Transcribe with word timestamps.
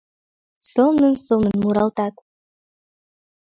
Сылнын-сылнын 0.69 1.55
муралтат: 1.61 2.15